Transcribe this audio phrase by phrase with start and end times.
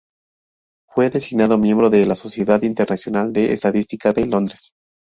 [0.89, 4.73] Fue designado miembro de la Sociedad Internacional de Estadística de Londres.